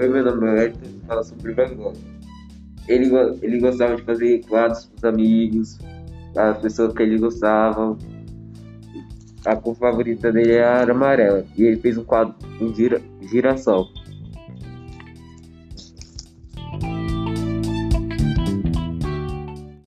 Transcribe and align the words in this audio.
Oi, 0.00 0.08
meu 0.08 0.24
nome 0.24 0.48
é 0.48 0.64
Elton, 0.64 0.98
fala 1.06 1.22
sobre 1.22 1.52
Van 1.52 1.74
Gogh. 1.74 1.92
Ele, 2.88 3.10
ele 3.42 3.60
gostava 3.60 3.96
de 3.96 4.02
fazer 4.02 4.40
quadros 4.48 4.86
com 4.86 4.96
os 4.96 5.04
amigos, 5.04 5.78
as 6.34 6.56
pessoas 6.56 6.94
que 6.94 7.02
ele 7.02 7.18
gostava. 7.18 7.98
A 9.44 9.56
cor 9.56 9.76
favorita 9.76 10.32
dele 10.32 10.52
é 10.52 10.60
era 10.60 10.92
amarela. 10.92 11.44
E 11.54 11.64
ele 11.64 11.76
fez 11.76 11.98
um 11.98 12.04
quadro, 12.04 12.34
um 12.62 12.74
gira, 12.74 13.02
girassol. 13.30 13.88